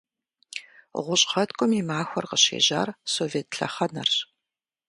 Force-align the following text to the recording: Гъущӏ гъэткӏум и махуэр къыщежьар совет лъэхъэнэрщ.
Гъущӏ 1.03 1.25
гъэткӏум 1.31 1.71
и 1.79 1.81
махуэр 1.87 2.25
къыщежьар 2.29 2.87
совет 3.13 3.47
лъэхъэнэрщ. 3.57 4.15